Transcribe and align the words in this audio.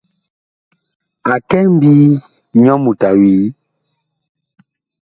A 1.31 1.33
kɛ 1.49 1.59
ŋmbii, 1.69 2.09
nyɔ 2.61 2.73
mut 2.83 3.01
a 3.07 3.09
wii. 3.19 3.43